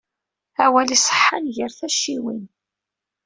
[0.63, 2.43] Awal iseḥḥan ger tacciwin.